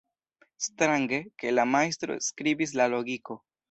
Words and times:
Strange, 0.67 1.21
ke 1.43 1.53
la 1.59 1.69
majstro 1.77 2.19
skribis 2.33 2.79
la 2.83 2.93
logiko. 2.99 3.43